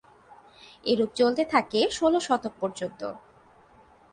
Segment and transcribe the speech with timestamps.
[0.85, 3.01] এরুপ চলতে থাকে ষোল শতক পর্যন্ত।